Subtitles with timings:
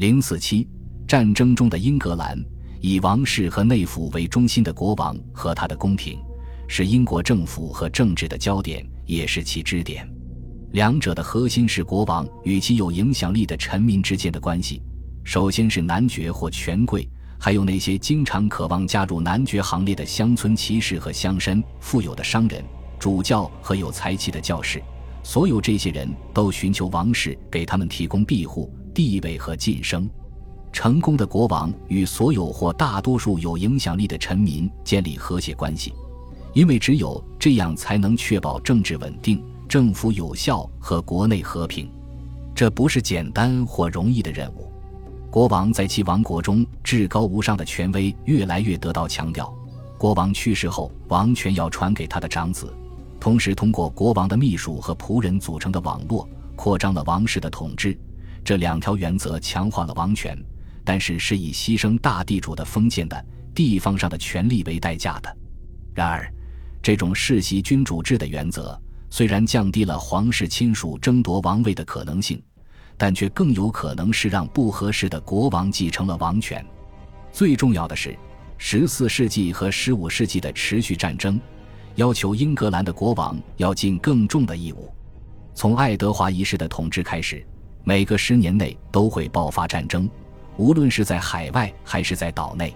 [0.00, 0.66] 零四七
[1.06, 2.42] 战争中的英格兰，
[2.80, 6.18] 以王室和内府为中心的国王和他的宫廷，
[6.66, 10.10] 是英国政府和政治的焦点，也是其支点。
[10.72, 14.80] 两者的核心是国王与其有影响力的臣民之间的关系。
[15.22, 17.06] 首先是男爵或权贵，
[17.38, 22.64] 还有那些经常渴望加入男爵行列的乡村骑士和乡绅、富有的商人、
[22.98, 24.82] 主教和有才气的教士。
[25.22, 28.74] 所有这些人都寻求王室给他们提供庇护、
[29.08, 30.08] 地位和晋升。
[30.72, 35.92] 成功的国王与所有或大多数有影响力的臣民建立和谐关系，
[36.52, 41.90] 因为只有这样才能确保政治稳定、政府有效和国内和平。
[42.54, 44.70] 这不是简单或容易的任务。
[45.30, 49.52] 国王在其王国中至高无上的权威越来越得到强调。
[49.98, 52.72] 国王去世后，王权要传给他的长子。
[53.18, 57.98] 同时，通过国王的秘书和仆人组成的网络，扩张了王室的统治。
[58.44, 60.36] 这两条原则强化了王权，
[60.84, 65.36] 但是是以牺牲大地主的封建的地方上的权力为代价的。
[65.94, 66.32] 然而，
[66.82, 72.42] 这种世袭君主制的原则虽然降低了皇室亲属争夺王位的可能性，
[72.96, 76.64] 但却更有可能是让不合适的国王继承了王权。
[77.32, 78.16] 最重要的是，
[78.56, 81.40] 十四世纪和十五世纪的持续战争。
[81.96, 84.88] 要求英格兰的国王要尽更重的义务。
[85.54, 87.44] 从爱德华一世的统治开始，
[87.84, 90.08] 每个十年内都会爆发战争，
[90.56, 92.74] 无论是在海外还是在岛内。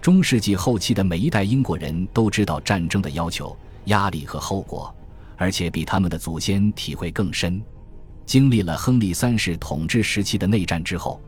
[0.00, 4.94] 中世纪后期的每一代英国人都知道战争的要求、压力和后果，
[5.36, 7.60] 而且比他们的祖先体会更深。
[8.26, 11.20] 经历了亨利三世统治时期的内战之后，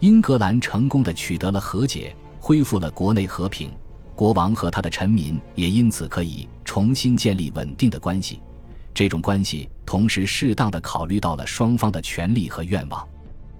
[0.00, 3.70] 英格兰成功的取得了和解，恢复了国内和平。
[4.14, 8.40] 国王和他的臣民也因此可以重新建立稳定的关系，
[8.92, 13.06] 这种关系同时适当的考虑到了双方的权利和愿望。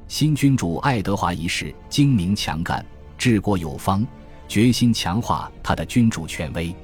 [0.09, 2.85] 新君主爱德华一世精明强干，
[3.17, 4.07] 治国有方，
[4.49, 6.75] 决心强化他的君主权威，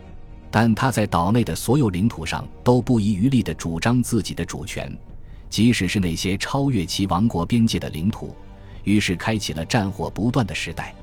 [0.50, 4.96] 但他在岛内的所有领土上都不遗余力地主张自己的主权，
[5.48, 8.36] 即使是那些超越其王国边界的领土。
[8.84, 10.94] 于是开启了战火不断的时代，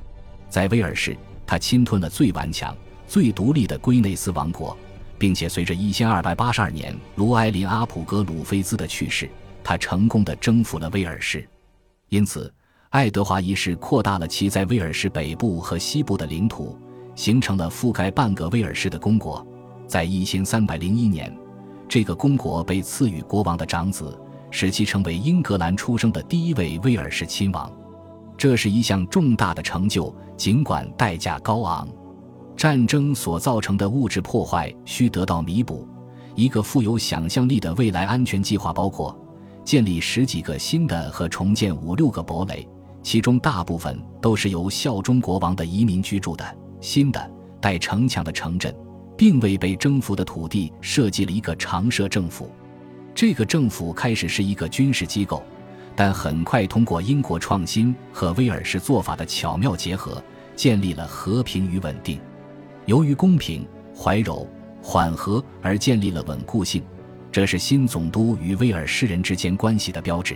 [0.49, 1.17] 在威尔士。
[1.43, 2.73] 他侵吞了最顽强、
[3.09, 4.77] 最独立的圭内斯王国，
[5.21, 9.29] 并且随着一千二百八十二年卢埃林阿普格鲁菲兹的去世，
[9.63, 11.47] 他成功的征服了威尔士。
[12.09, 12.51] 因此，
[12.89, 16.75] 爱德华一世扩大了其在威尔士北部和西部的领土，
[17.13, 19.45] 形成了覆盖半个威尔士的公国。
[19.85, 21.31] 在一千三百零一年，
[21.87, 27.71] 这个公国被赐予国王的长子，使其成为英格兰出生的第一位威尔士亲王。
[28.35, 31.87] 这是一项重大的成就，尽管代价高昂。
[32.55, 35.87] 战争所造成的物质破坏需得到弥补。
[36.35, 39.17] 一个富有想象力的未来安全计划包括
[39.65, 42.67] 建立十几个新的和重建五六个堡垒，
[43.03, 48.73] 其中大部分都是由效忠国王的移民居住的新的带城墙的城镇，
[49.17, 52.49] 并为被征服的土地设计了一个常设政府。
[53.13, 55.43] 这个政府开始是一个军事机构。
[55.93, 60.23] 但很快通过英国创新和威尔士做法的巧妙结合，
[60.55, 62.17] 建立了和平与稳定。
[62.91, 63.65] 由于公平、
[63.97, 64.45] 怀柔、
[64.83, 66.83] 缓和而建立了稳固性，
[67.31, 70.35] 这是新总督与威尔士人之间关系的标志。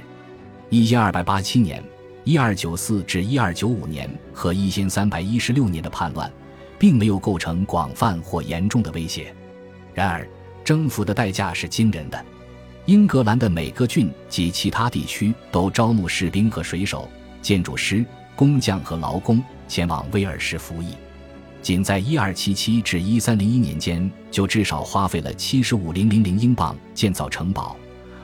[0.70, 1.84] 一千二百八七年
[2.24, 6.32] （一二九四至一二九五年）和一千三百一十六年的叛乱，
[6.80, 9.36] 并没有构成广泛或严重的威胁。
[9.94, 10.26] 然而，
[10.64, 12.26] 征服的代价是惊人的。
[12.86, 17.10] 英格兰的每个郡及其他地区都招募士兵和水手、
[17.42, 20.94] 建筑师、工匠和劳工前往威尔士服役。
[21.66, 27.76] 仅在1277至1301年间，就至少花费了75零零零英镑建造城堡，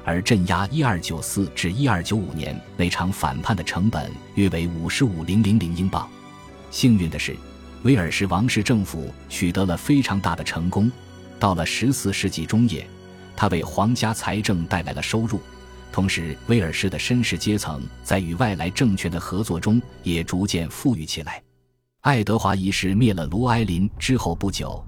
[0.06, 6.07] 而镇压1294至1295年那场反叛的成本约为55零零零英镑。
[6.69, 7.35] 幸运的是，
[7.81, 10.91] 威尔士王室政府取得了非常大的成功。
[11.40, 12.88] 到了14世纪中叶。
[13.35, 15.40] 他为皇家财政带来了收入，
[15.91, 21.41] 同时威尔士的绅士阶层在与外来政权的合作中也逐渐富裕起来。
[22.02, 24.84] 爱德华一世灭了卢埃林之后不久，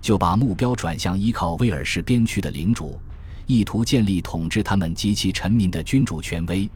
[0.00, 2.98] 就把目标转向依靠威尔士边区的领主，
[3.46, 6.66] 意图建立统治他们及其臣民的君主权威。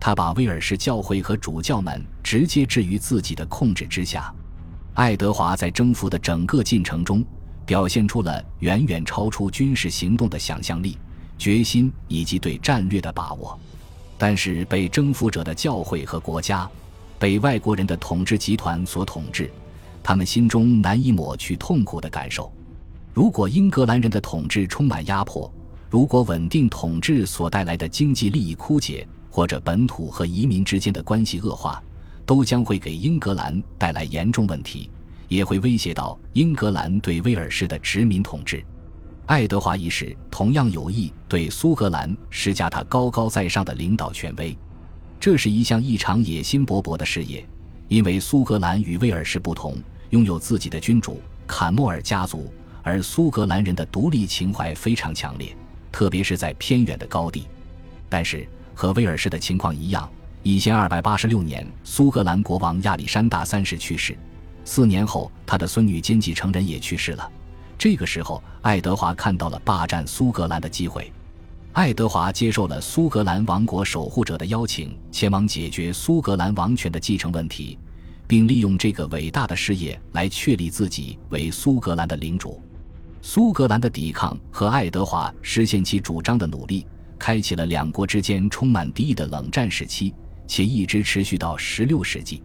[0.00, 4.34] 他把威尔士教会和主教们直接置于自己的控制之下。
[4.94, 7.22] 爱德华在征服的整个进程中。
[7.66, 10.96] 表现出了远远超出军事行动的想象力、
[11.36, 13.60] 决心以及对战略的把握，
[14.16, 16.66] 但是被征服者的教会和国家，
[17.18, 19.50] 被外国人的统治集团所统治，
[20.02, 22.52] 他们心中难以抹去痛苦的感受。
[23.12, 25.52] 如果英格兰人的统治充满压迫，
[25.90, 31.82] 如果稳定统治所带来的经济利益枯竭，或者本土和移民之间的关系恶化，
[32.24, 34.90] 都将会给英格兰带来严重问题，
[35.26, 38.64] 也会威胁到英格兰对威尔士的殖民统治。
[39.26, 44.56] 爱德华一世同样有意对苏格兰施加他高高在上的领导权威，
[45.20, 47.44] 这是一项异常野心勃勃的事业，
[47.88, 49.76] 因为苏格兰与威尔士不同，
[50.10, 55.56] 拥有自己的君主坎莫尔家族，而苏格兰人的独立情怀非常强烈，
[55.90, 57.46] 特别是在偏远的高地。
[58.08, 60.08] 但是和威尔士的情况一样，
[60.44, 64.16] 一千二百八十六年，苏格兰国王亚历山大三世去世，
[64.64, 67.28] 四年后，他的孙女兼继承人也去世了。
[67.76, 71.12] 这个时候，爱德华看到了霸占苏格兰的机会。
[71.72, 77.78] 爱德华接受了苏格兰王国守护者的邀请，前往解决苏格兰王权的继承问题，
[78.26, 82.60] 并利用这个伟大的事业来确立自己为苏格兰的领主。
[83.22, 86.84] 苏格兰的抵抗和爱德华实现其主张的努力，
[87.16, 90.12] 开启了两国之间充满敌意的冷战时期，
[90.48, 92.42] 且一直持续到16世纪。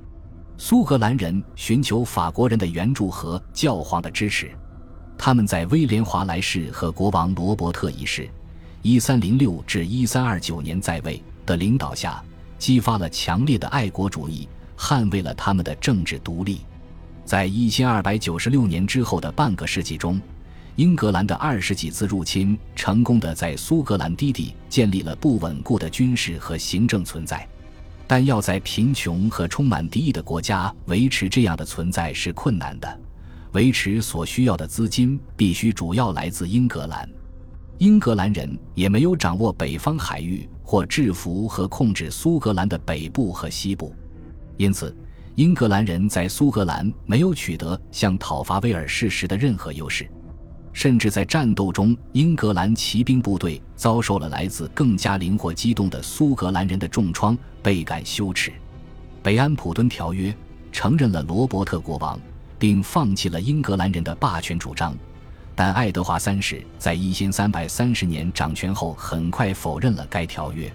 [0.58, 4.52] 苏格兰人寻求法国人的援助和教皇的支持。
[5.18, 8.30] 他们在威廉华莱士和国王罗伯特一世
[8.86, 12.22] （一三零六至一三二九年在位）的领导下，
[12.60, 14.46] 激发了强烈的爱国主义，
[14.78, 16.60] 捍卫了他们的政治独立。
[17.24, 20.22] 在一千二百九十六年之后的半个世纪中，
[20.76, 27.48] 英格兰的二十几次入侵成功的在苏格兰低地建立了不稳固的军事和行政存在，
[28.06, 33.00] 但要在贫穷和充满敌意的国家维持这样的存在是困难的。
[33.54, 37.10] 维持所需要的资金必须主要来自英格兰，
[37.80, 43.94] 英格兰人也没有掌握北方海域或制服和控制苏格兰的北部和西部，
[44.58, 44.96] 因此
[45.36, 50.08] 英格兰人在苏格兰没有取得像讨伐威尔士时的任何优势，
[50.72, 58.52] 甚至在战斗中，英格兰骑兵部队遭受了来自更加灵活机动的苏格兰人的重创，倍感羞耻。
[59.22, 60.34] 北安普敦条约
[60.72, 62.20] 承认了罗伯特国王。
[62.60, 64.96] 并放弃了英格兰人的霸权主张，
[65.56, 70.72] 但爱德华三世在一千三百三十年掌权后，很快否认了该条约。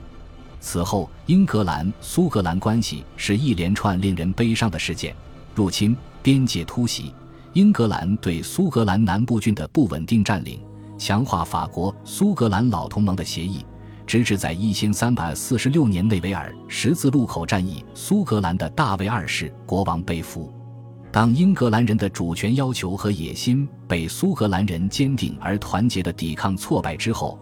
[0.60, 5.14] 此后，英格兰苏格兰关系是一连串令人悲伤的事件：
[5.54, 7.14] 入侵、边界突袭、
[7.52, 10.60] 英格兰对苏格兰南部郡的不稳定占领、
[10.96, 13.64] 强化法国苏格兰老同盟的协议，
[14.04, 20.52] 直至在一千三百四十六年内维尔十字路口战役，苏格兰的大卫二世国王被俘。
[21.18, 27.36] 当英格兰人的主权要求和野心被苏格兰人坚定而团结的抵抗挫败之后，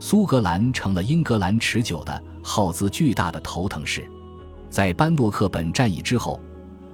[0.00, 4.10] 苏格兰成了英格兰持久的、耗资巨大的头疼事。
[4.70, 6.40] 在班诺克本战役之后，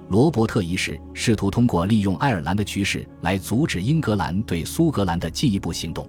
[0.09, 6.05] 罗伯特一世试图通过利用爱尔兰的局势来阻止英格兰对苏格兰的进一步行动。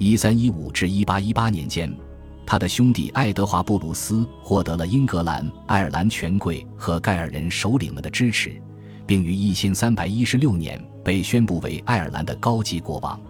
[0.00, 1.96] 1315至1818年间，
[2.44, 8.60] 他的兄弟爱德华布鲁斯获得了英格兰、爱尔兰权贵和盖尔人首领们的支持。
[9.12, 13.20] 并于一千三百一十六年被宣布为爱尔兰的高级国王。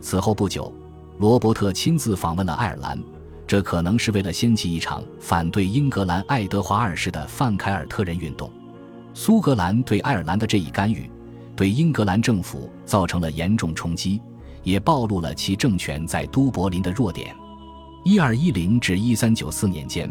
[0.00, 0.72] 此后不久，
[1.18, 2.98] 罗伯特亲自访问了爱尔兰，
[3.46, 8.50] 这可能是为了掀起一场反对英格兰爱德华二世的范凯尔特人运动。
[9.12, 11.10] 苏格兰对爱尔兰的这一干预，
[11.54, 14.22] 对英格兰政府造成了严重冲击，
[14.62, 17.36] 也暴露了其政权在都柏林的弱点。
[18.02, 20.10] 一二一零至一三九四年间，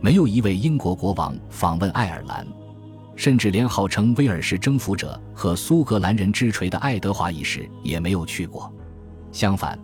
[0.00, 2.44] 没有一位英国国王访问爱尔兰。
[3.16, 8.72] 甚至连号称威尔士征服者和苏格兰人之锤的爱德华一世也没有去过。
[9.32, 9.78] 相反，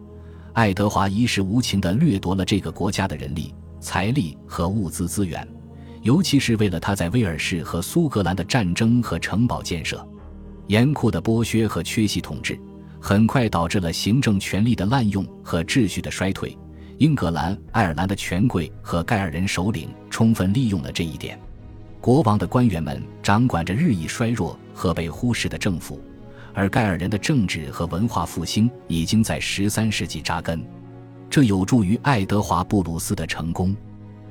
[0.53, 5.47] 爱德华一世无情地掠夺了这个国家的人力、财力和物资资源，
[6.03, 10.07] 尤其是为了他在威尔士和苏格兰的战争和城堡建设。
[10.69, 12.59] 严酷的剥削和缺席统治，
[13.01, 16.57] 很快导致了行政权力的滥用和秩序的衰退。
[16.99, 21.39] 英格兰、爱尔兰的权贵和盖尔人首领充分利用了这一点。
[22.03, 26.01] 国王的官员们掌管着日益衰弱和被忽视的政府，
[26.53, 30.61] 而盖尔人的政治和文化复兴已经在十三世纪扎根，
[31.31, 33.73] 这有助于爱德华布鲁斯的成功。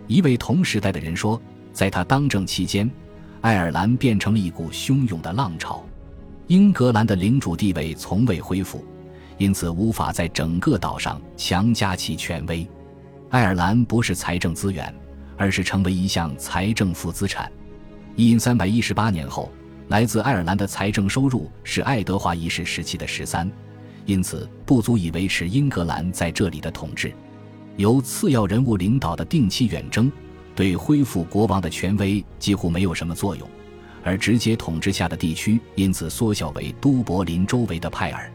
[0.06, 2.92] 一位同时代的人说，在他当政期间，
[3.40, 5.82] 爱尔兰变成了一股汹涌的浪潮。
[6.48, 8.84] 英格兰的领主地位从未恢复，
[9.38, 12.68] 因此无法在整个岛上强加其权威。
[13.30, 14.94] 爱尔兰不是财政资源，
[15.42, 17.52] 而是成为一项财政负资产。
[18.16, 19.52] 一三百一十八年后，
[19.88, 23.52] 来自爱尔兰的财政收入是爱德华一世时期的十三，
[24.06, 27.12] 因此不足以维持英格兰在这里的统治。
[27.76, 30.12] 由次要人物领导的定期远征，
[30.54, 33.50] 对恢复国王的权威几乎没有什么作用，
[34.04, 38.32] 而直接统治下的地区因此缩小为都柏林周围的派尔。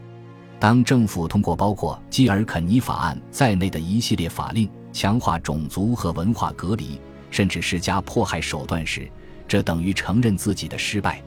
[0.59, 6.99] 当政府通过包括基尔肯尼法案在内的一系列法令，强化种族和文化隔离，
[7.29, 9.07] 甚至施加迫害手段时，
[9.47, 11.21] 这等于承认自己的失败。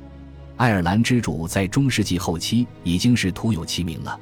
[0.56, 4.18] 爱尔兰之主在中世纪后期已经是徒有其名了，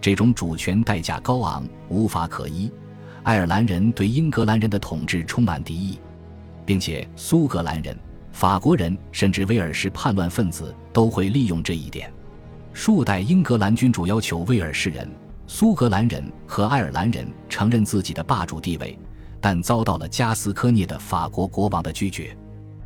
[0.00, 2.68] 这种主权代价高昂，无法可依。
[3.22, 6.00] 爱尔兰人对英格兰人的统治充满敌意，
[6.66, 7.96] 并且苏格兰人、
[8.32, 12.12] 法国人甚至威尔士叛乱分子都会利用这一点。
[12.72, 15.08] 数代英格兰君主要求威尔士人、
[15.50, 18.96] 苏格兰人和爱尔兰人承认自己的霸主地位，
[19.40, 22.36] 但遭到了加斯科涅的法国国王的拒绝。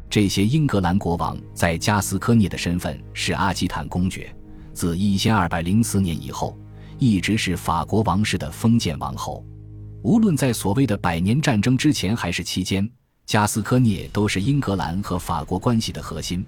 [0.09, 4.33] 这些英格兰国王在加斯科涅的身份是阿基坦公爵，
[4.73, 6.57] 自1204年以后
[6.99, 9.45] 一直是法国王室的封建王侯。
[10.03, 12.89] 无论在所谓的百年战争之前还是期间，
[13.27, 16.47] 加斯科涅都是英格兰和法国关系的核心。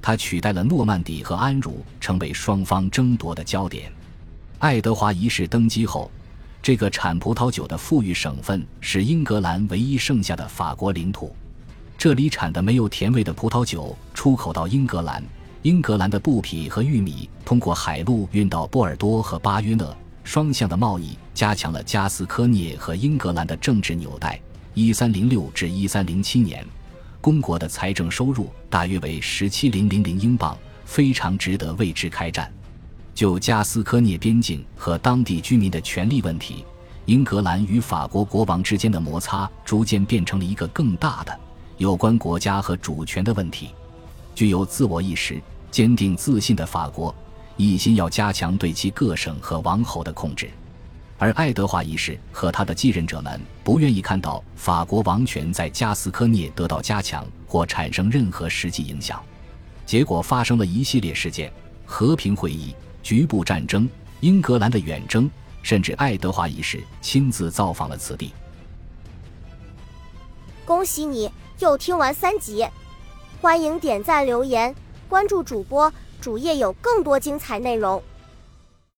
[0.00, 3.92] 他取代了诺曼底和安茹，成为双方争夺的焦点。
[4.60, 6.10] 爱德华一世登基后，
[6.60, 11.32] 这个产葡萄酒的富裕省份是英格兰唯一剩下的法国领土。
[11.96, 15.22] 这里产的没有甜味的葡萄酒出口到英格兰，
[15.62, 19.96] 英格兰的布匹和玉米通过海路运到波尔多和巴约勒。
[20.24, 24.38] 双向的贸易加强了加斯科涅和英格兰的政治纽带。
[24.74, 26.66] 一三零六至一三零七年，
[27.20, 32.52] 公国的财政收入大约为十七零零零英镑，非常值得为之开战。
[33.18, 36.64] 就加斯科涅边境和当地居民的权利问题，
[37.06, 41.40] 英格兰与法国国王之间的摩擦逐渐变成了一个更大的
[41.78, 43.70] 有关国家和主权的问题。
[44.36, 47.12] 具有自我意识、坚定自信的法国。
[47.56, 50.48] 一心要加强对其各省和王侯的控制，
[51.18, 59.20] 而爱德华一世和他的继任者们不愿意看到法国王权在加斯科涅得到加强或产生任何实际影响。
[59.84, 61.52] 结果发生了一系列事件：
[61.84, 62.72] 和平会议、
[63.02, 63.88] 局部战争、
[64.20, 65.30] 英格兰的远征，
[65.62, 68.32] 甚至爱德华一世亲自造访了此地。
[70.64, 72.66] 恭喜你又听完三集，
[73.40, 74.74] 欢迎点赞、留言、
[75.08, 75.92] 关注主播。
[76.20, 78.02] 主页有更多精彩内容。